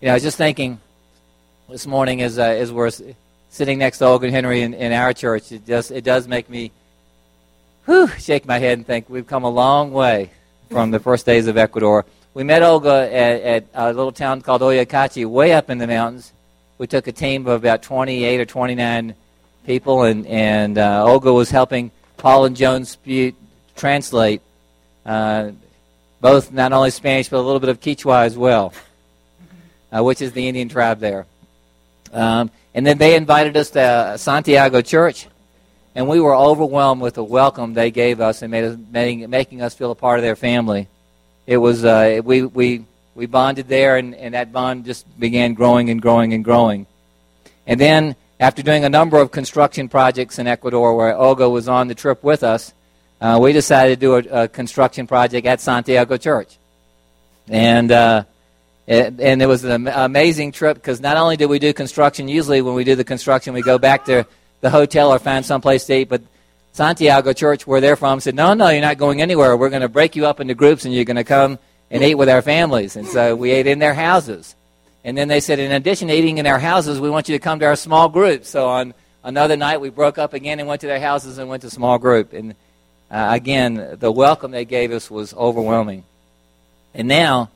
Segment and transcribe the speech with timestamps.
[0.00, 0.80] you know, I was just thinking
[1.68, 2.90] this morning as, uh, as we're
[3.48, 6.50] sitting next to Olga and Henry in, in our church, it, just, it does make
[6.50, 6.72] me
[7.86, 10.30] whew, shake my head and think we've come a long way
[10.70, 12.04] from the first days of Ecuador.
[12.32, 16.32] We met Olga at, at a little town called Oyacachi, way up in the mountains.
[16.78, 19.14] We took a team of about 28 or 29
[19.64, 23.34] people, and, and uh, Olga was helping Paul and Joan Spute
[23.76, 24.42] translate
[25.06, 25.50] uh,
[26.20, 28.72] both not only Spanish but a little bit of Quechua as well,
[30.02, 31.26] which is the Indian tribe there.
[32.12, 35.28] Um, and then they invited us to Santiago Church,
[35.94, 39.62] and we were overwhelmed with the welcome they gave us and made us, making, making
[39.62, 40.88] us feel a part of their family.
[41.46, 42.84] It was uh, we we
[43.14, 46.86] we bonded there, and, and that bond just began growing and growing and growing.
[47.66, 51.88] And then, after doing a number of construction projects in Ecuador, where Olga was on
[51.88, 52.72] the trip with us,
[53.20, 56.58] uh, we decided to do a, a, construction project at Santiago Church.
[57.48, 58.24] And uh,
[58.86, 62.74] and it was an amazing trip because not only did we do construction, usually when
[62.74, 64.26] we do the construction, we go back to
[64.60, 66.22] the hotel or find someplace to eat, but
[66.72, 69.56] Santiago Church, where they're from, said, No, no, you're not going anywhere.
[69.56, 71.58] We're going to break you up into groups and you're going to come
[71.90, 72.96] and eat with our families.
[72.96, 74.56] And so we ate in their houses.
[75.04, 77.38] And then they said, In addition to eating in our houses, we want you to
[77.38, 78.44] come to our small group.
[78.44, 81.62] So on another night, we broke up again and went to their houses and went
[81.62, 82.32] to small group.
[82.32, 82.56] And
[83.08, 86.02] uh, again, the welcome they gave us was overwhelming.
[86.92, 87.50] And now,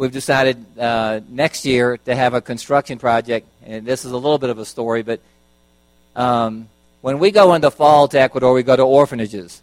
[0.00, 3.46] we've decided uh, next year to have a construction project.
[3.66, 5.20] And this is a little bit of a story, but
[6.16, 6.70] um,
[7.02, 9.60] when we go in the fall to Ecuador, we go to orphanages.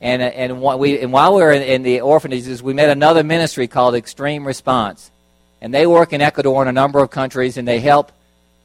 [0.00, 3.68] And, and, we, and while we were in, in the orphanages, we met another ministry
[3.68, 5.08] called Extreme Response.
[5.60, 8.10] And they work in Ecuador in a number of countries, and they help,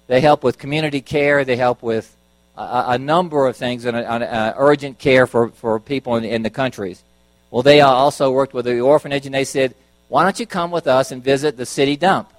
[0.07, 2.17] they help with community care, they help with
[2.57, 6.49] a, a number of things, and uh, urgent care for, for people in, in the
[6.49, 7.03] countries.
[7.51, 9.75] Well, they also worked with the orphanage, and they said,
[10.07, 12.31] why don't you come with us and visit the city dump?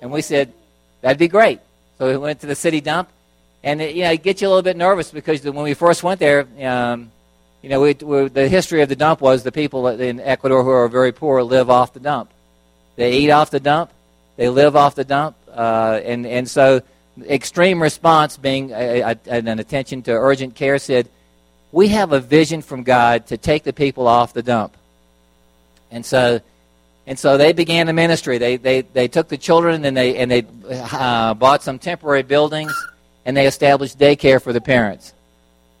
[0.00, 0.52] And we said,
[1.00, 1.60] that'd be great.
[1.98, 3.08] So we went to the city dump,
[3.64, 6.02] and it, you know, it gets you a little bit nervous because when we first
[6.02, 7.10] went there, um,
[7.62, 10.70] you know, we, we, the history of the dump was the people in Ecuador who
[10.70, 12.30] are very poor live off the dump.
[12.96, 13.90] They eat off the dump,
[14.36, 16.82] they live off the dump, uh, and and so
[17.24, 21.08] extreme response, being a, a, an attention to urgent care, said,
[21.72, 24.76] "We have a vision from God to take the people off the dump,"
[25.90, 26.40] and so.
[27.06, 28.38] And so they began the ministry.
[28.38, 32.74] They, they, they took the children and they, and they uh, bought some temporary buildings
[33.24, 35.14] and they established daycare for the parents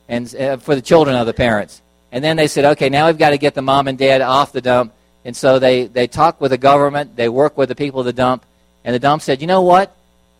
[0.08, 1.82] and uh, for the children of the parents.
[2.12, 4.52] And then they said, okay, now we've got to get the mom and dad off
[4.52, 4.92] the dump.
[5.24, 8.12] And so they, they talked with the government, they worked with the people of the
[8.12, 8.44] dump,
[8.84, 9.94] and the dump said, you know what?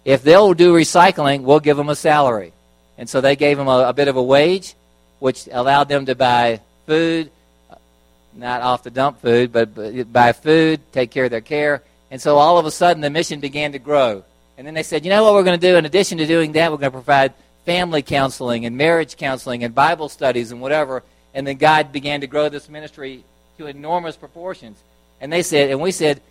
[0.04, 2.52] If they'll do recycling, we'll give them a salary.
[2.96, 4.74] And so they gave them a, a bit of a wage,
[5.18, 7.32] which allowed them to buy food,
[8.36, 11.82] not off the dump food, but, buy food, take care of their care.
[12.10, 14.24] And so all of a sudden the mission began to grow.
[14.58, 15.76] And then they said, you know what we're going to do?
[15.76, 19.74] In addition to doing that, we're going to provide family counseling and marriage counseling and
[19.74, 21.02] Bible studies and whatever.
[21.34, 23.24] And then God began to grow this ministry
[23.58, 24.78] to enormous proportions.
[25.20, 26.22] And they said, and we said,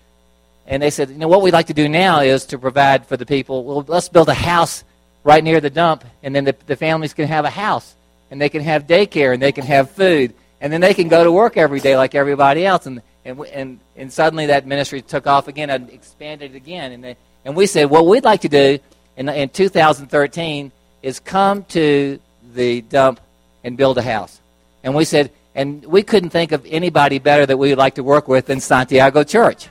[0.67, 3.17] and they said, you know, what we'd like to do now is to provide for
[3.17, 3.63] the people.
[3.63, 4.83] Well, let's build a house
[5.23, 7.95] right near the dump, and then the, the families can have a house,
[8.31, 11.23] and they can have daycare, and they can have food, and then they can go
[11.23, 12.85] to work every day like everybody else.
[12.85, 16.91] And and and, and suddenly that ministry took off again and expanded again.
[16.91, 18.79] And they, and we said, what we'd like to do
[19.17, 20.71] in, in 2013
[21.01, 22.19] is come to
[22.53, 23.19] the dump
[23.63, 24.39] and build a house.
[24.83, 28.03] And we said, and we couldn't think of anybody better that we would like to
[28.03, 29.69] work with than Santiago Church.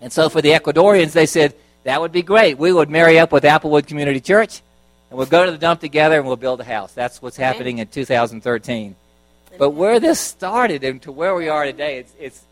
[0.00, 2.58] And so for the Ecuadorians, they said, that would be great.
[2.58, 4.60] We would marry up with Applewood Community Church,
[5.08, 6.92] and we'll go to the dump together and we'll build a house.
[6.92, 8.94] That's what's happening in 2013.
[9.58, 12.44] But where this started and to where we are today, it's, it's,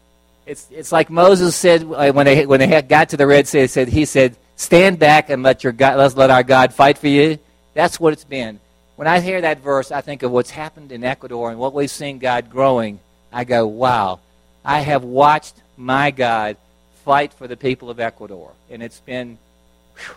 [0.47, 3.67] it's, it's like Moses said when they, when they got to the Red Sea, he
[3.67, 7.09] said, he said, stand back and let, your God, let's let our God fight for
[7.09, 7.39] you.
[7.75, 8.61] That's what it's been.
[8.97, 11.91] When I hear that verse, I think of what's happened in Ecuador and what we've
[11.91, 12.99] seen God growing.
[13.33, 14.21] I go, wow,
[14.65, 16.57] I have watched my God
[17.05, 18.53] fight for the people of Ecuador.
[18.71, 19.39] And it's been,
[19.97, 20.17] whew,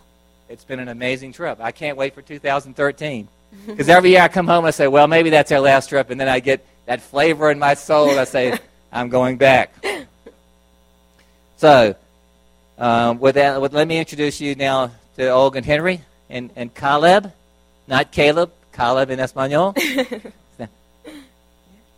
[0.49, 1.59] it's been an amazing trip.
[1.61, 3.27] I can't wait for 2013.
[3.65, 6.09] Because every year I come home and I say, well, maybe that's our last trip.
[6.09, 8.09] And then I get that flavor in my soul.
[8.09, 8.57] and I say,
[8.91, 9.73] I'm going back.
[11.57, 11.95] So,
[12.77, 16.73] um, with that, with, let me introduce you now to Olga and Henry and, and
[16.73, 17.31] Caleb,
[17.87, 19.75] not Caleb, Caleb in Espanol.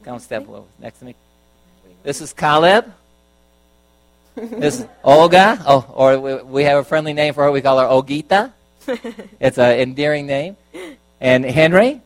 [0.03, 1.15] Come step over next to me.
[2.03, 2.91] This is Caleb.
[4.35, 7.51] This is Olga, oh, or we, we have a friendly name for her.
[7.51, 8.51] We call her Olgita.
[9.39, 10.57] It's an endearing name.
[11.23, 12.01] And Henry,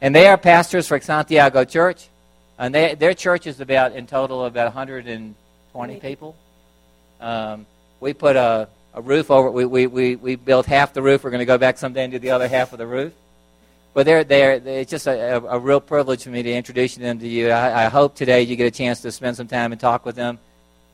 [0.00, 2.08] and they are pastors for Santiago Church.
[2.58, 6.34] And they, their church is about, in total, about 120 people.
[7.20, 7.64] Um,
[8.00, 9.52] we put a, a roof over.
[9.52, 11.22] We, we, we, we built half the roof.
[11.22, 13.12] We're going to go back someday and do the other half of the roof.
[13.94, 16.96] But they're, they're, they're it's just a, a, a real privilege for me to introduce
[16.96, 17.50] them to you.
[17.50, 20.16] I, I hope today you get a chance to spend some time and talk with
[20.16, 20.40] them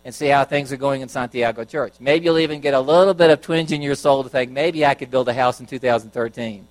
[0.04, 1.94] and see how things are going in Santiago Church.
[2.00, 4.84] Maybe you'll even get a little bit of twinge in your soul to think maybe
[4.84, 6.68] I could build a house in 2013.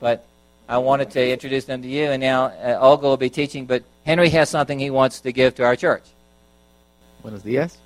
[0.00, 0.24] But
[0.68, 3.82] I wanted to introduce them to you, and now uh, Olga will be teaching, but
[4.04, 6.02] Henry has something he wants to give to our church.
[7.22, 7.76] Buenos días.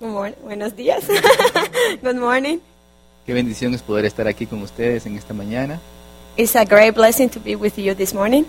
[0.00, 0.36] Good morning.
[0.42, 1.06] Buenos días.
[2.02, 2.60] Good morning.
[3.26, 5.80] Qué bendición es poder estar aquí con ustedes en esta mañana.
[6.36, 8.44] It's a great blessing to be with you this morning.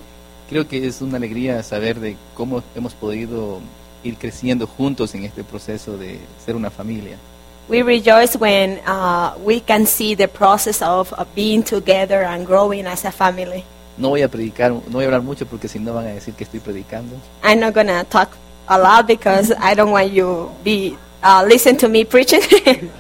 [0.50, 3.62] Creo que es una alegría saber de cómo hemos podido
[4.04, 7.18] ir creciendo juntos en este proceso de ser una familia.
[7.68, 12.86] We rejoice when uh, we can see the process of uh, being together and growing
[12.86, 13.64] as a family.
[13.98, 16.36] No voy a predicar, no voy a hablar mucho porque si no van a decir
[16.36, 17.16] que estoy predicando.
[17.44, 21.90] I'm not gonna talk a lot because I don't want you be uh, listen to
[21.90, 22.42] me preaching.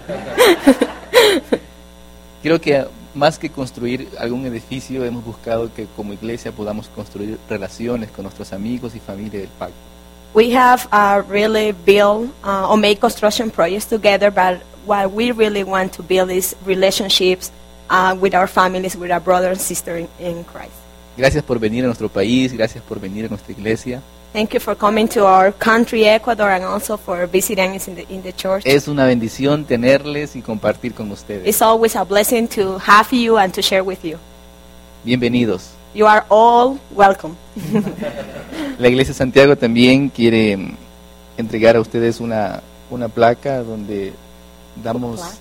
[2.41, 8.09] Creo que más que construir algún edificio, hemos buscado que como iglesia podamos construir relaciones
[8.09, 9.94] con nuestros amigos y familia del pacto.
[10.35, 15.63] We have uh, really built uh, or made construction projects together, but what we really
[15.63, 17.51] want to build is relationships
[17.89, 20.73] uh, with our families, with our brother and sister in, in Christ.
[21.17, 24.01] Gracias por venir a nuestro país, gracias por venir a nuestra iglesia.
[24.33, 28.05] Thank you for coming to our country, Ecuador, and also for visiting us in the,
[28.13, 28.63] in the church.
[28.65, 31.47] Es una bendición tenerles y compartir con ustedes.
[31.47, 34.17] It's always a blessing to have you and to share with you.
[35.05, 35.74] Bienvenidos.
[35.95, 37.37] You are all welcome.
[38.77, 40.75] La iglesia de Santiago también quiere mm,
[41.37, 42.61] entregar a ustedes una,
[42.91, 44.13] una placa donde
[44.83, 45.39] damos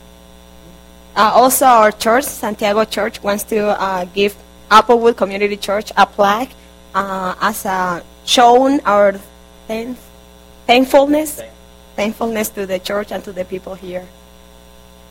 [1.16, 4.34] Uh, also, our church, Santiago Church, wants to uh, give
[4.68, 6.50] Applewood Community Church a plaque
[6.92, 9.14] uh, as a shown our
[9.68, 9.96] thank-
[10.66, 11.40] thankfulness,
[11.94, 14.04] thankfulness to the church and to the people here.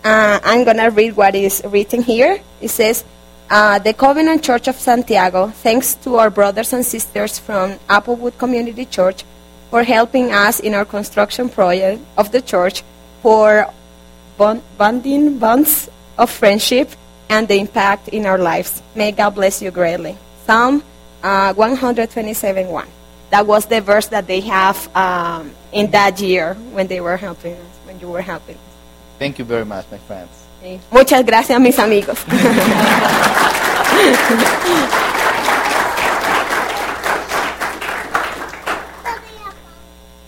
[0.04, 2.42] Uh, I'm gonna read what is written here.
[2.60, 3.06] It says,
[3.54, 8.86] uh, "The Covenant Church of Santiago thanks to our brothers and sisters from Applewood Community
[8.86, 9.24] Church
[9.70, 12.84] for helping us in our construction project of the church
[13.22, 13.70] for
[14.38, 16.90] bond, bonding bonds of friendship
[17.30, 18.82] and the impact in our lives.
[18.96, 20.18] May God bless you greatly.
[20.46, 20.84] Psalm
[21.22, 22.88] uh, 127 1.
[23.30, 27.54] That was the verse that they have um, in that year when they were helping
[27.54, 28.74] us, when you were helping us.
[29.18, 30.43] Thank you very much, my friends.
[30.92, 32.20] Muchas gracias, mis amigos.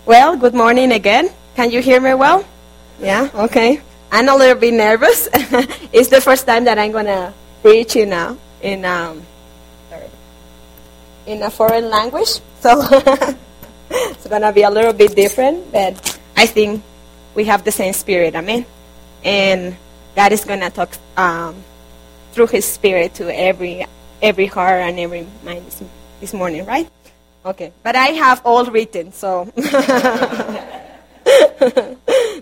[0.04, 1.30] well, good morning again.
[1.54, 2.44] Can you hear me well?
[3.00, 3.80] Yeah, okay.
[4.12, 5.28] I'm a little bit nervous.
[5.92, 7.32] it's the first time that I'm gonna
[7.62, 9.22] preach in a in um
[11.26, 12.76] in a foreign language, so
[13.90, 15.72] it's gonna be a little bit different.
[15.72, 16.82] But I think
[17.34, 18.34] we have the same spirit.
[18.34, 18.66] Amen.
[19.24, 19.76] And
[20.16, 21.54] God is gonna talk um,
[22.32, 23.84] through His Spirit to every
[24.22, 25.82] every heart and every mind this,
[26.20, 26.88] this morning, right?
[27.44, 27.70] Okay.
[27.84, 29.44] But I have all written, so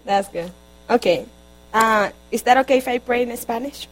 [0.05, 0.51] that's good.
[0.89, 1.27] Okay.
[1.75, 3.89] Uh, is that okay if I pray in Spanish?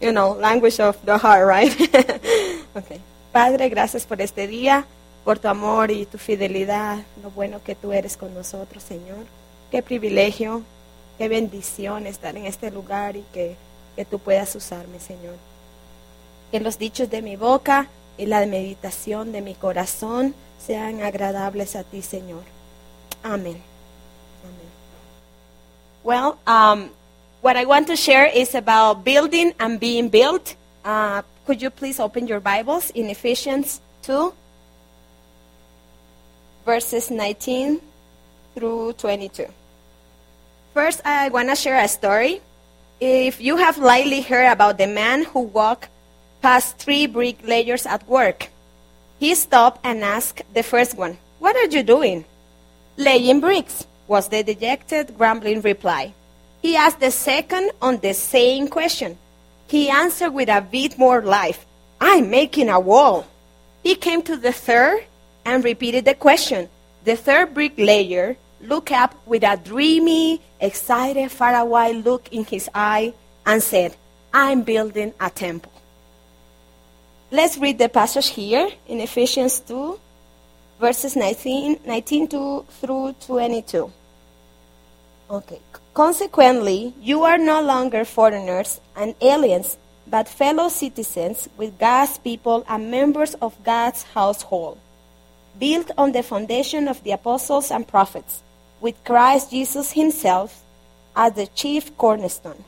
[0.00, 1.70] You know, language of the heart, right?
[2.76, 3.00] okay.
[3.32, 4.84] Padre, gracias por este día,
[5.24, 9.26] por tu amor y tu fidelidad, lo bueno que tú eres con nosotros, Señor.
[9.70, 10.62] Qué privilegio,
[11.18, 13.56] qué bendición estar en este lugar y que,
[13.96, 15.36] que tú puedas usarme, Señor.
[16.50, 21.84] Que los dichos de mi boca y la meditación de mi corazón sean agradables a
[21.84, 22.42] ti, Señor.
[23.22, 23.60] Amén.
[24.42, 24.70] Amén.
[26.02, 26.90] Well, um,
[27.42, 30.56] what I want to share is about building and being built.
[30.84, 34.32] Uh, could you please open your Bibles in Ephesians 2,
[36.64, 37.80] verses 19
[38.54, 39.46] through 22.
[40.74, 42.42] First, I want to share a story.
[42.98, 45.88] If you have likely heard about the man who walked
[46.42, 48.48] past three bricklayers at work,
[49.20, 52.24] he stopped and asked the first one, What are you doing?
[52.96, 56.12] Laying bricks, was the dejected, grumbling reply.
[56.60, 59.16] He asked the second on the same question.
[59.68, 61.64] He answered with a bit more life,
[62.00, 63.28] I'm making a wall.
[63.84, 65.04] He came to the third
[65.44, 66.68] and repeated the question.
[67.04, 73.12] The third bricklayer looked up with a dreamy, excited, faraway look in his eye
[73.46, 73.96] and said,
[74.32, 75.72] I'm building a temple.
[77.30, 79.98] Let's read the passage here in Ephesians 2,
[80.80, 83.92] verses 19, 19 to, through 22.
[85.30, 85.60] Okay.
[85.94, 92.90] Consequently, you are no longer foreigners and aliens, but fellow citizens with God's people and
[92.90, 94.78] members of God's household,
[95.58, 98.42] built on the foundation of the apostles and prophets,
[98.84, 100.62] with Christ Jesus himself
[101.16, 102.62] as the chief cornerstone.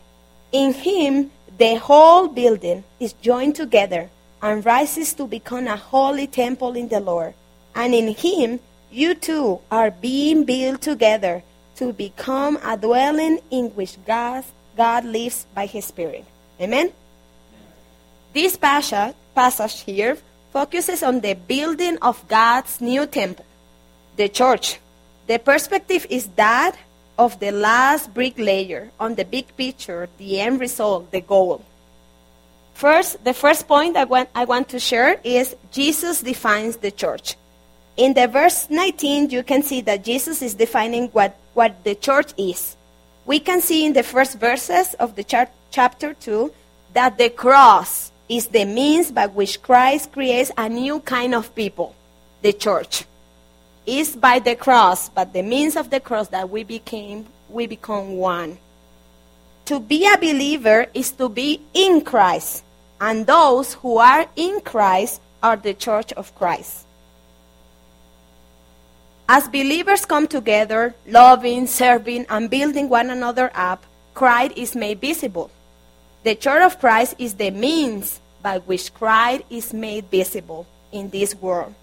[0.51, 4.09] In him, the whole building is joined together
[4.41, 7.35] and rises to become a holy temple in the Lord.
[7.75, 11.43] And in him, you too are being built together
[11.77, 14.43] to become a dwelling in which God,
[14.75, 16.25] God lives by his Spirit.
[16.59, 16.93] Amen?
[18.33, 20.17] This passage, passage here
[20.51, 23.45] focuses on the building of God's new temple,
[24.17, 24.81] the church.
[25.27, 26.77] The perspective is that
[27.19, 31.65] of the last bricklayer on the big picture, the end result, the goal.
[32.75, 37.37] First, the first point I want, I want to share is Jesus defines the church.
[37.97, 42.33] In the verse 19, you can see that Jesus is defining what, what the church
[42.37, 42.77] is.
[43.25, 46.53] We can see in the first verses of the char- chapter 2
[46.93, 51.97] that the cross is the means by which Christ creates a new kind of people,
[52.43, 53.05] the church.
[53.87, 58.17] It's by the cross, but the means of the cross that we became we become
[58.17, 58.59] one.
[59.67, 62.65] To be a believer is to be in Christ,
[63.01, 66.85] and those who are in Christ are the church of Christ.
[69.29, 75.51] As believers come together, loving, serving, and building one another up, Christ is made visible.
[76.23, 81.35] The church of Christ is the means by which Christ is made visible in this
[81.35, 81.75] world.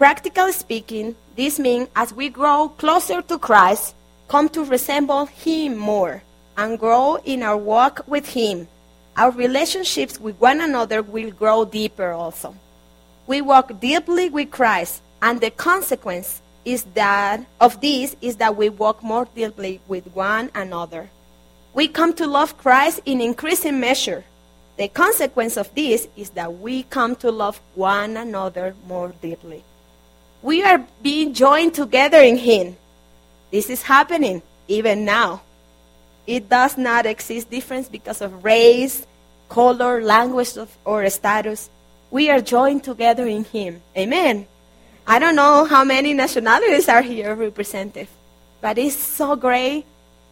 [0.00, 3.94] Practically speaking, this means as we grow closer to Christ,
[4.28, 6.22] come to resemble Him more,
[6.56, 8.66] and grow in our walk with Him,
[9.14, 12.56] our relationships with one another will grow deeper also.
[13.26, 18.70] We walk deeply with Christ, and the consequence is that of this is that we
[18.70, 21.10] walk more deeply with one another.
[21.74, 24.24] We come to love Christ in increasing measure.
[24.78, 29.62] The consequence of this is that we come to love one another more deeply.
[30.42, 32.76] We are being joined together in Him.
[33.50, 35.42] This is happening even now.
[36.26, 39.06] It does not exist difference because of race,
[39.48, 41.68] color, language, or status.
[42.10, 43.82] We are joined together in Him.
[43.96, 44.46] Amen.
[45.06, 48.08] I don't know how many nationalities are here represented,
[48.60, 49.84] but it's so great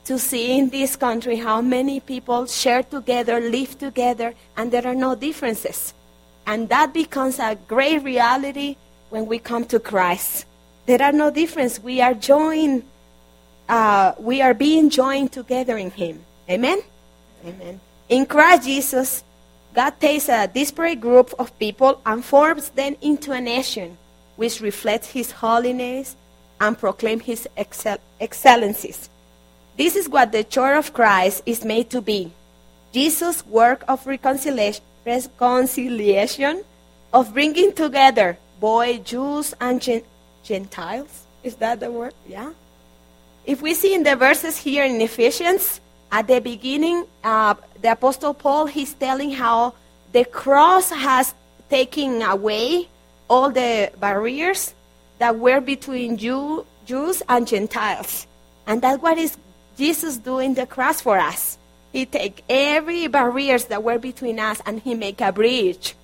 [0.05, 4.95] to see in this country how many people share together, live together, and there are
[4.95, 5.93] no differences.
[6.47, 8.77] And that becomes a great reality
[9.11, 10.47] when we come to Christ.
[10.87, 11.79] There are no difference.
[11.79, 12.83] We are joined.
[13.69, 16.25] Uh, we are being joined together in Him.
[16.49, 16.81] Amen.
[17.45, 17.81] Amen.
[18.09, 19.25] In Christ Jesus,
[19.75, 23.99] God takes a disparate group of people and forms them into a nation,
[24.37, 26.17] which reflects His holiness
[26.61, 29.11] and proclaim His excel- excellencies.
[29.77, 32.33] This is what the Church of Christ is made to be.
[32.93, 36.65] Jesus' work of reconciliation, reconciliation
[37.13, 40.03] of bringing together boy, Jews, and Gen-
[40.43, 41.27] Gentiles.
[41.43, 42.15] Is that the word?
[42.27, 42.53] Yeah.
[43.47, 48.35] If we see in the verses here in Ephesians, at the beginning, uh, the Apostle
[48.35, 49.75] Paul he's telling how
[50.13, 51.35] the cross has
[51.69, 52.89] taken away
[53.29, 54.75] all the barriers
[55.19, 58.27] that were between Jew, Jews and Gentiles,
[58.67, 59.37] and that's what is
[59.77, 61.59] Jesus doing the cross for us.
[61.93, 65.95] He take every barriers that were between us and he make a bridge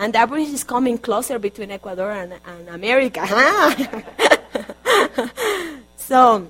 [0.00, 3.26] and that bridge is coming closer between Ecuador and, and America.
[5.96, 6.48] so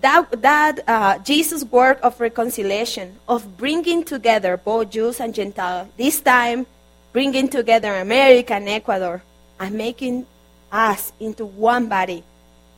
[0.00, 6.20] that that uh, Jesus' work of reconciliation, of bringing together both Jews and Gentiles, this
[6.20, 6.66] time
[7.12, 9.22] bringing together America and Ecuador,
[9.60, 10.26] and making
[10.72, 12.24] us into one body,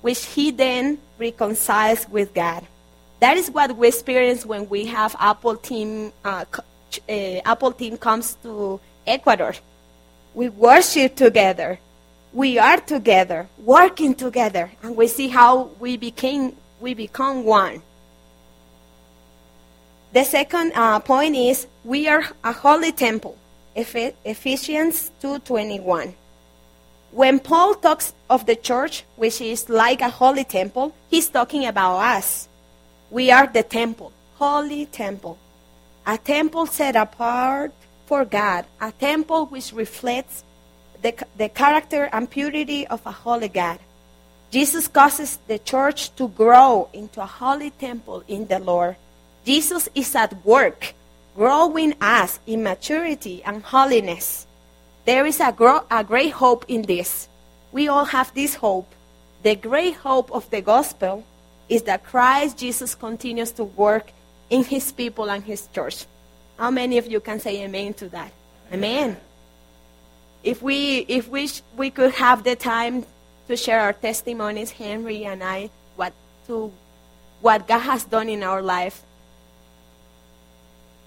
[0.02, 2.66] which He then reconciles with God.
[3.20, 6.12] That is what we experience when we have Apple team.
[6.22, 6.44] Uh,
[7.08, 8.80] uh, Apple team comes to
[9.10, 9.54] Ecuador.
[10.34, 11.78] We worship together.
[12.32, 17.82] We are together, working together, and we see how we became we become one.
[20.12, 23.36] The second uh, point is we are a holy temple.
[23.74, 26.14] Ephesians 2:21.
[27.12, 31.98] When Paul talks of the church, which is like a holy temple, he's talking about
[31.98, 32.48] us.
[33.10, 35.36] We are the temple, holy temple.
[36.06, 37.72] A temple set apart
[38.10, 40.42] for God, a temple which reflects
[41.00, 43.78] the, the character and purity of a holy God.
[44.50, 48.96] Jesus causes the church to grow into a holy temple in the Lord.
[49.44, 50.94] Jesus is at work,
[51.36, 54.44] growing us in maturity and holiness.
[55.04, 57.28] There is a, gro- a great hope in this.
[57.70, 58.92] We all have this hope.
[59.44, 61.24] The great hope of the gospel
[61.68, 64.10] is that Christ Jesus continues to work
[64.50, 66.06] in his people and his church.
[66.60, 68.30] How many of you can say amen to that?
[68.70, 69.16] Amen.
[70.44, 73.06] If we if we sh- we could have the time
[73.48, 76.12] to share our testimonies, Henry and I, what
[76.48, 76.70] to
[77.40, 79.02] what God has done in our life.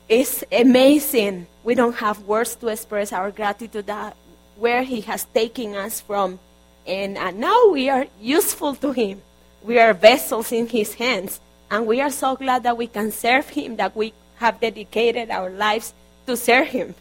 [0.09, 1.45] It's amazing.
[1.63, 4.17] We don't have words to express our gratitude that
[4.57, 6.39] where He has taken us from.
[6.87, 9.21] And uh, now we are useful to Him.
[9.61, 11.39] We are vessels in His hands.
[11.69, 15.49] And we are so glad that we can serve Him, that we have dedicated our
[15.49, 15.93] lives
[16.27, 16.93] to serve Him.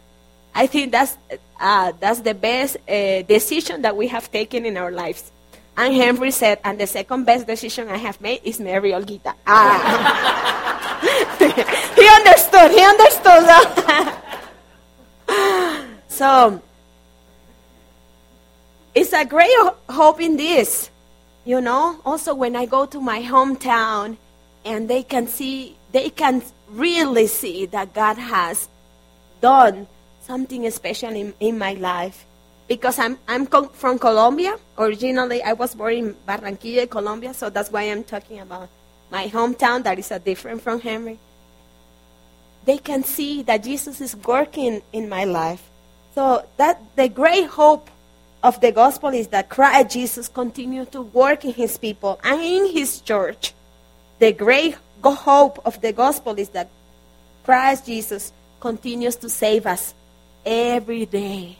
[0.55, 1.17] I think that's,
[1.59, 5.31] uh, that's the best uh, decision that we have taken in our lives.
[5.75, 9.33] And Henry said, and the second best decision I have made is marry Olgita.
[9.47, 9.81] Ah.
[11.99, 12.69] he understood.
[12.71, 13.49] He understood.
[16.07, 16.61] so,
[18.93, 19.49] it's a great
[19.89, 20.91] hope in this.
[21.43, 24.15] You know, also when I go to my hometown
[24.63, 26.41] and they can see, they can
[26.73, 28.67] really see that God has
[29.41, 29.87] done
[30.21, 32.25] something special in, in my life.
[32.67, 34.57] Because I'm, I'm from Colombia.
[34.77, 38.69] Originally, I was born in Barranquilla, Colombia, so that's why I'm talking about
[39.11, 41.19] my hometown that is a different from Henry.
[42.65, 45.69] They can see that Jesus is working in my life.
[46.15, 47.89] So that the great hope
[48.41, 52.71] of the gospel is that Christ Jesus continues to work in his people and in
[52.71, 53.53] his church.
[54.19, 54.77] The great
[55.11, 56.69] hope of the gospel is that
[57.43, 59.93] Christ Jesus continues to save us
[60.45, 61.57] every day.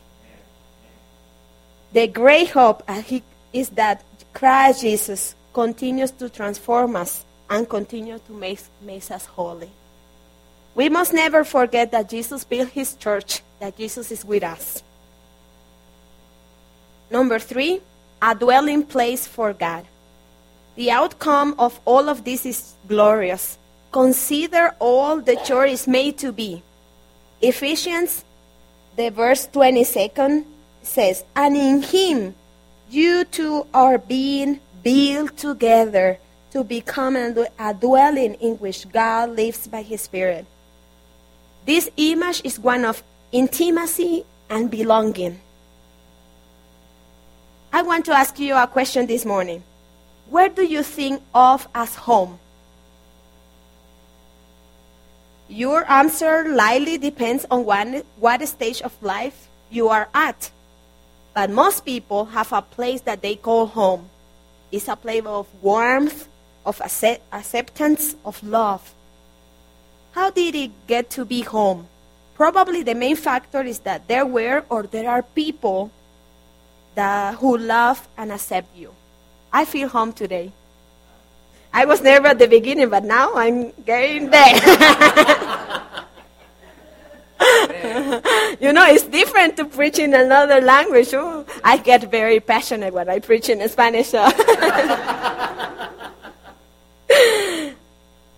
[1.91, 3.03] The great hope uh,
[3.51, 9.69] is that Christ Jesus continues to transform us and continue to make, make us holy.
[10.75, 14.81] We must never forget that Jesus built his church, that Jesus is with us.
[17.11, 17.81] Number three,
[18.21, 19.85] a dwelling place for God.
[20.75, 23.57] The outcome of all of this is glorious.
[23.91, 26.63] Consider all the church is made to be.
[27.41, 28.25] Ephesians,
[28.95, 30.45] the verse 22nd
[30.81, 32.35] says, And in him
[32.89, 36.17] you too are being built together
[36.51, 40.45] to become a dwelling in which God lives by his Spirit.
[41.65, 43.01] This image is one of
[43.31, 45.39] intimacy and belonging.
[47.71, 49.63] I want to ask you a question this morning.
[50.33, 52.39] Where do you think of as home?
[55.47, 60.49] Your answer likely depends on what, what stage of life you are at.
[61.35, 64.09] But most people have a place that they call home.
[64.71, 66.27] It's a place of warmth,
[66.65, 68.91] of accept- acceptance, of love.
[70.13, 71.85] How did it get to be home?
[72.33, 75.91] Probably the main factor is that there were or there are people
[76.95, 78.95] that, who love and accept you.
[79.53, 80.51] I feel home today.
[81.71, 84.55] I was never at the beginning, but now I'm getting there.
[88.59, 91.13] you know, it's different to preach in another language.
[91.13, 94.09] Oh, I get very passionate when I preach in Spanish.
[94.09, 94.23] So.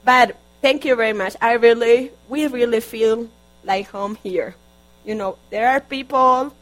[0.03, 1.37] but thank you very much.
[1.41, 3.29] I really, we really feel
[3.63, 4.55] like home here.
[5.05, 6.53] You know, there are people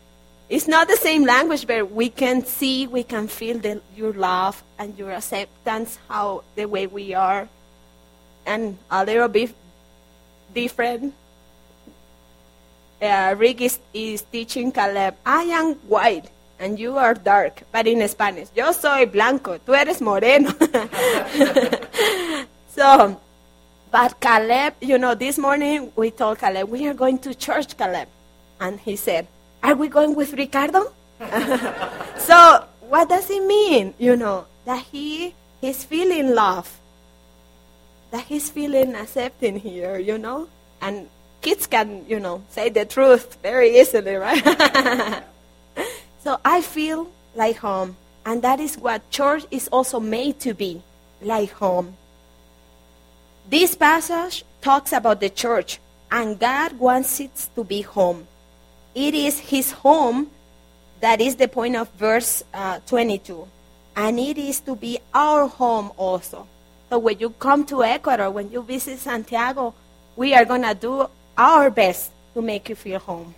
[0.53, 4.63] it's not the same language, but we can see, we can feel the, your love
[4.77, 7.49] and your acceptance, how the way we are,
[8.45, 9.55] and a little bit
[10.53, 11.15] different.
[13.01, 18.07] Uh, Rick is, is teaching Caleb, I am white and you are dark, but in
[18.07, 20.51] Spanish, yo soy blanco, tú eres moreno.
[22.67, 23.19] so,
[23.89, 28.07] but Caleb, you know, this morning we told Caleb, we are going to church, Caleb.
[28.61, 29.27] And he said,
[29.63, 30.91] are we going with Ricardo?
[32.17, 33.93] so what does it mean?
[33.97, 36.79] You know, that he he's feeling love.
[38.11, 40.47] That he's feeling accepting here, you know?
[40.81, 41.07] And
[41.41, 44.43] kids can, you know, say the truth very easily, right?
[46.23, 47.95] so I feel like home.
[48.25, 50.81] And that is what church is also made to be,
[51.21, 51.97] like home.
[53.49, 55.79] This passage talks about the church,
[56.11, 58.27] and God wants it to be home
[58.95, 60.29] it is his home
[61.03, 63.45] that is the point of verse uh, 22.
[63.93, 66.47] And it is to be our home also.
[66.89, 69.73] So when you come to Ecuador, when you visit Santiago,
[70.15, 73.35] we are going to do our best to make you feel home.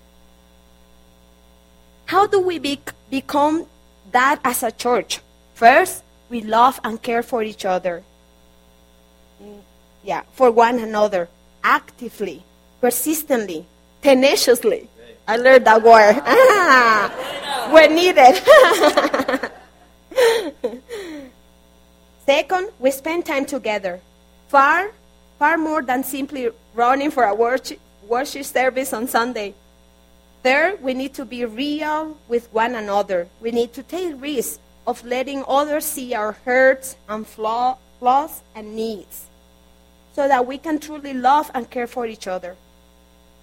[2.05, 3.65] How do we be- become
[4.11, 5.21] that as a church?
[5.55, 8.03] First, we love and care for each other.
[10.03, 11.29] Yeah, for one another,
[11.63, 12.43] actively,
[12.79, 13.65] persistently,
[14.03, 14.87] tenaciously.
[15.27, 16.21] I learned that word.
[16.25, 18.35] Ah, when needed.
[22.25, 23.99] Second, we spend time together.
[24.47, 24.91] Far,
[25.37, 29.53] far more than simply running for a worship, worship service on Sunday.
[30.43, 33.27] Third, we need to be real with one another.
[33.41, 38.75] We need to take risks of letting others see our hurts and flaw, flaws, and
[38.75, 39.25] needs
[40.15, 42.55] so that we can truly love and care for each other.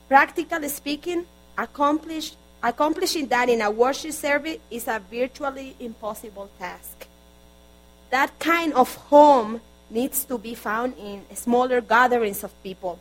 [0.09, 1.27] Practically speaking,
[1.63, 7.07] accomplish, accomplishing that in a worship service is a virtually impossible task.
[8.11, 12.99] That kind of home needs to be found in smaller gatherings of people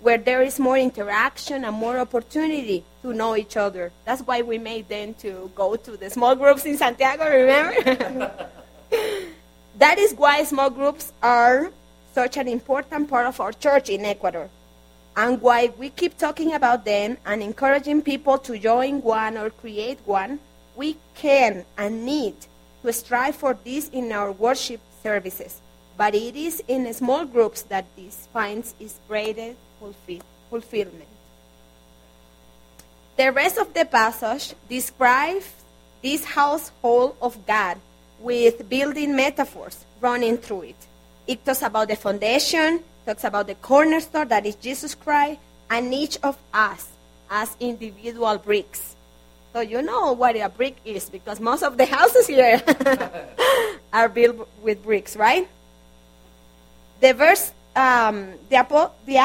[0.00, 3.90] where there is more interaction and more opportunity to know each other.
[4.04, 8.48] That's why we made them to go to the small groups in Santiago, remember?
[9.78, 11.70] that is why small groups are
[12.12, 14.50] such an important part of our church in Ecuador.
[15.16, 20.00] And why we keep talking about them and encouraging people to join one or create
[20.04, 20.40] one,
[20.74, 22.34] we can and need
[22.82, 25.60] to strive for this in our worship services.
[25.96, 29.56] But it is in small groups that this finds its greatest
[30.50, 31.08] fulfillment.
[33.16, 35.46] The rest of the passage describes
[36.02, 37.78] this household of God
[38.18, 40.86] with building metaphors running through it.
[41.26, 45.40] It talks about the foundation, talks about the cornerstone that is Jesus Christ,
[45.70, 46.88] and each of us
[47.30, 48.94] as individual bricks.
[49.52, 52.60] So you know what a brick is because most of the houses here
[53.92, 55.48] are built with bricks, right?
[57.00, 59.16] The verse, um, the, the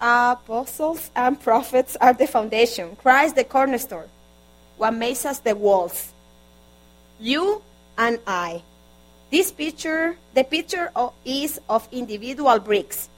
[0.00, 2.96] apostles and prophets are the foundation.
[2.96, 4.08] Christ the cornerstone.
[4.76, 6.12] What makes us the walls?
[7.20, 7.62] You
[7.96, 8.62] and I.
[9.30, 13.08] This picture, the picture of, is of individual bricks,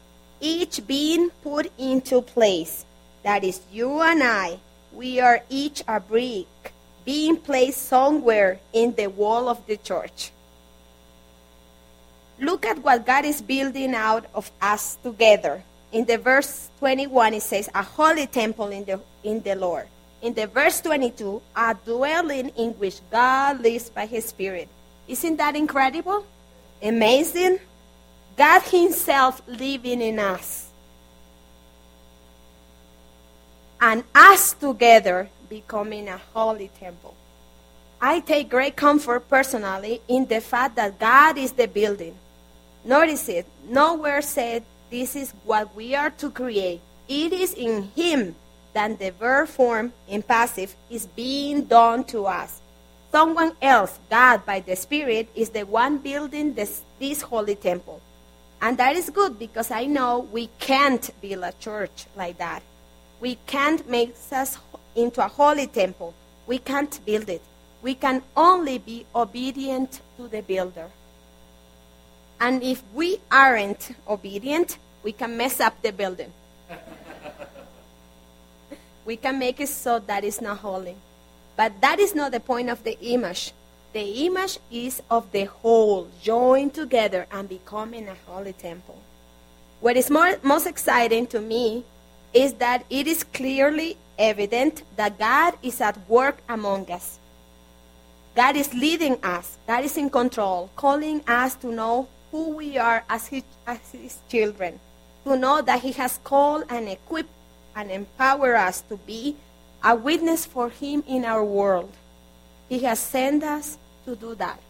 [0.45, 2.85] each being put into place.
[3.23, 4.61] That is you and I.
[4.93, 6.47] We are each a brick
[7.05, 10.31] being placed somewhere in the wall of the church.
[12.39, 15.63] Look at what God is building out of us together.
[15.93, 19.87] In the verse 21, it says, a holy temple in the, in the Lord.
[20.21, 24.69] In the verse 22, a dwelling in which God lives by his Spirit.
[25.09, 26.27] Isn't that incredible?
[26.83, 27.61] Amazing?
[28.37, 30.71] God Himself living in us.
[33.81, 37.15] And us together becoming a holy temple.
[38.01, 42.17] I take great comfort personally in the fact that God is the building.
[42.85, 46.81] Notice it, nowhere said this is what we are to create.
[47.09, 48.35] It is in Him
[48.75, 52.61] that the verb form in passive is being done to us.
[53.13, 58.01] Someone else, God by the Spirit, is the one building this, this holy temple.
[58.65, 62.63] And that is good because I know we can't build a church like that.
[63.21, 64.57] We can't make us
[64.97, 66.15] into a holy temple.
[66.47, 67.43] We can't build it.
[67.83, 70.89] We can only be obedient to the builder.
[72.41, 76.33] And if we aren't obedient, we can mess up the building.
[79.05, 80.97] we can make it so that it's not holy.
[81.55, 83.53] But that is not the point of the image.
[83.95, 88.99] The image is of the whole joined together and becoming a holy temple.
[89.79, 91.85] What is more, most exciting to me
[92.33, 97.21] is that it is clearly evident that God is at work among us.
[98.35, 103.05] God is leading us, God is in control, calling us to know who we are
[103.09, 104.81] as his, as his children,
[105.23, 107.31] to know that He has called and equipped
[107.77, 109.37] and empowered us to be
[109.85, 111.93] a witness for Him in our world.
[112.69, 114.61] He has sent us to do that.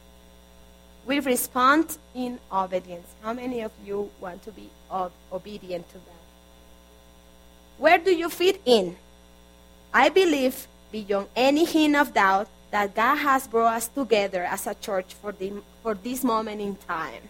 [1.06, 3.06] We respond in obedience.
[3.22, 4.70] How many of you want to be
[5.32, 6.24] obedient to that?
[7.78, 8.96] Where do you fit in?
[9.92, 14.74] I believe, beyond any hint of doubt, that God has brought us together as a
[14.74, 17.22] church for, the, for this moment in time.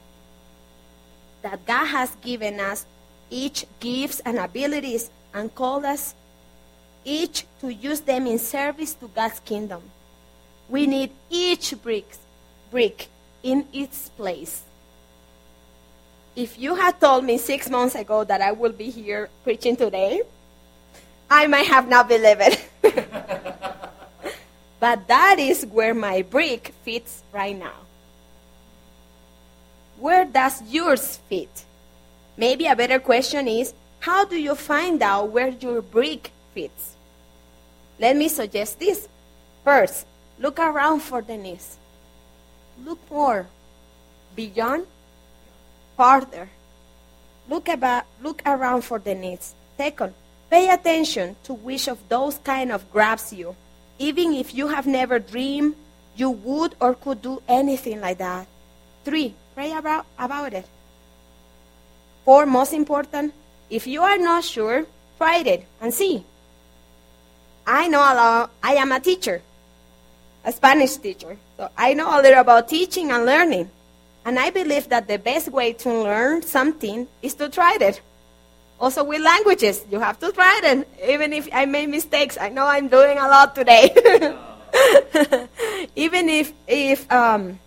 [1.43, 2.87] That God has given us
[3.29, 6.15] each gifts and abilities and called us
[7.05, 9.83] each to use them in service to God's kingdom.
[10.69, 12.07] We need each brick,
[12.71, 13.09] brick
[13.43, 14.63] in its place.
[16.35, 20.23] If you had told me six months ago that I will be here preaching today,
[21.31, 22.65] I might have not believed it.
[24.81, 27.85] but that is where my brick fits right now.
[29.99, 31.65] Where does yours fit?
[32.37, 36.95] Maybe a better question is how do you find out where your brick fits?
[37.99, 39.09] Let me suggest this.
[39.63, 40.07] First,
[40.45, 41.79] look around for the needs.
[42.85, 43.47] Look more,
[44.37, 44.85] beyond,
[45.97, 46.51] farther.
[47.49, 49.55] Look about, look around for the needs.
[49.79, 50.13] Second,
[50.51, 53.57] pay attention to which of those kind of grabs you,
[53.99, 55.77] even if you have never dreamed
[56.15, 58.47] you would or could do anything like that.
[59.03, 60.67] Three, pray about, about it.
[62.27, 63.33] Four, most important,
[63.71, 64.85] if you are not sure,
[65.17, 66.23] try it and see.
[67.67, 69.41] I know a lot, I am a teacher,
[70.45, 71.37] a Spanish teacher.
[71.57, 73.71] So I know a little about teaching and learning.
[74.25, 78.01] And I believe that the best way to learn something is to try it.
[78.81, 80.89] Also with languages, you have to try it.
[81.07, 83.93] Even if I made mistakes, I know I'm doing a lot today.
[85.97, 87.59] Even if if um,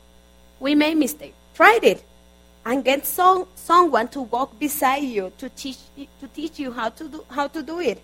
[0.59, 2.03] we made mistakes, try it,
[2.65, 7.07] and get some, someone to walk beside you to teach to teach you how to
[7.07, 8.01] do how to do it.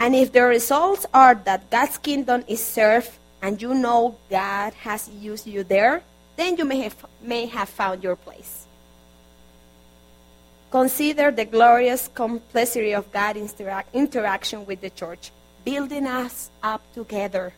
[0.00, 5.08] And if the results are that God's kingdom is served and you know God has
[5.08, 6.02] used you there,
[6.36, 8.66] then you may have, may have found your place.
[10.70, 15.32] Consider the glorious complexity of God's interac- interaction with the church,
[15.64, 17.52] building us up together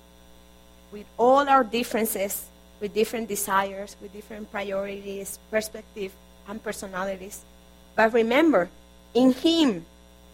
[0.90, 2.46] with all our differences,
[2.80, 6.14] with different desires, with different priorities, perspectives,
[6.48, 7.44] and personalities.
[7.94, 8.68] But remember,
[9.14, 9.84] in Him,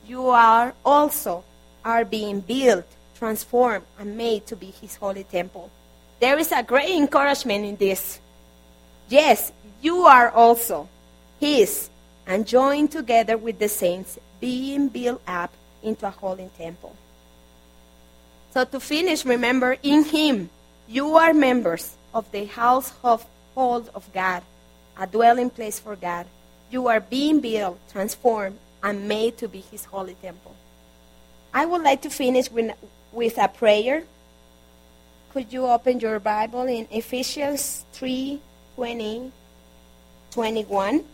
[0.06, 1.44] you are also
[1.84, 2.86] are being built,
[3.18, 5.70] transformed, and made to be His holy temple.
[6.20, 8.20] There is a great encouragement in this.
[9.08, 9.52] Yes,
[9.82, 10.88] you are also
[11.40, 11.90] His,
[12.26, 15.52] and joined together with the saints, being built up
[15.82, 16.94] into a holy temple.
[18.54, 20.50] So to finish, remember, in Him,
[20.88, 23.26] you are members of the household
[23.94, 24.42] of God,
[24.98, 26.26] a dwelling place for God.
[26.70, 30.54] You are being built, transformed, and made to be His holy temple.
[31.52, 32.72] I would like to finish with,
[33.12, 34.04] with a prayer.
[35.32, 38.40] Could you open your Bible in Ephesians 3
[38.74, 39.32] 20,
[40.30, 41.04] 21?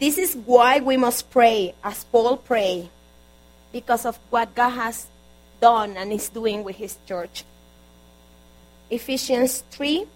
[0.00, 2.90] This is why we must pray, as Paul prayed,
[3.72, 5.06] because of what God has
[5.60, 7.44] done and is doing with his church.
[8.90, 10.06] Ephesians 3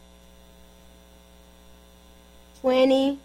[2.61, 3.19] 20,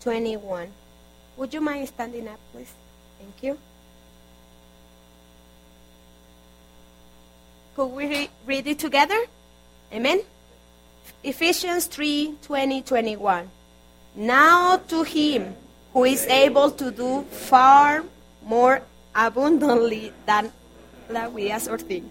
[0.00, 0.68] 21.
[1.36, 2.72] Would you mind standing up, please?
[3.18, 3.58] Thank you.
[7.76, 9.20] Could we re- read it together?
[9.92, 10.22] Amen.
[11.22, 13.50] Ephesians 3 20, 21.
[14.16, 15.54] Now to him
[15.92, 18.02] who is able to do far
[18.46, 18.80] more
[19.14, 20.50] abundantly than
[21.10, 22.10] that we ask or think,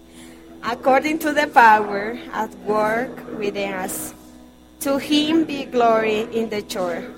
[0.62, 4.14] according to the power at work within us.
[4.86, 7.10] To him be glory in the church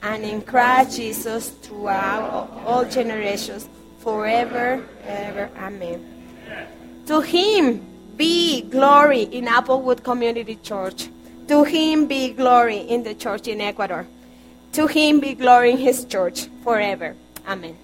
[0.00, 5.50] and in Christ Jesus throughout all generations, forever, ever.
[5.58, 6.00] Amen.
[7.04, 7.89] To him
[8.20, 11.08] be glory in Applewood Community Church.
[11.48, 14.06] To him be glory in the church in Ecuador.
[14.74, 17.16] To him be glory in his church forever.
[17.48, 17.78] Amen.